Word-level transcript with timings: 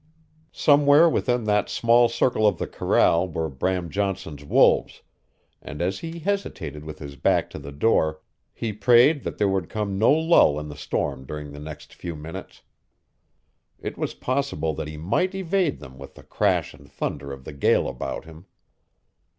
Somewhere 0.55 1.07
within 1.07 1.43
that 1.43 1.69
small 1.69 2.09
circle 2.09 2.47
of 2.47 2.57
the 2.57 2.65
corral 2.65 3.27
were 3.27 3.49
Bram 3.49 3.91
Johnson's 3.91 4.43
wolves, 4.43 5.03
and 5.61 5.79
as 5.79 5.99
he 5.99 6.17
hesitated 6.17 6.83
with 6.83 6.97
his 6.97 7.15
back 7.15 7.51
to 7.51 7.59
the 7.59 7.71
door 7.71 8.19
he 8.51 8.73
prayed 8.73 9.21
that 9.21 9.37
there 9.37 9.47
would 9.47 9.69
come 9.69 9.99
no 9.99 10.11
lull 10.11 10.59
in 10.59 10.69
the 10.69 10.75
storm 10.75 11.23
during 11.23 11.51
the 11.51 11.59
next 11.59 11.93
few 11.93 12.15
minutes. 12.15 12.63
It 13.79 13.95
was 13.95 14.15
possible 14.15 14.73
that 14.73 14.87
he 14.87 14.97
might 14.97 15.35
evade 15.35 15.77
them 15.77 15.99
with 15.99 16.15
the 16.15 16.23
crash 16.23 16.73
and 16.73 16.91
thunder 16.91 17.31
of 17.31 17.43
the 17.43 17.53
gale 17.53 17.87
about 17.87 18.25
him. 18.25 18.47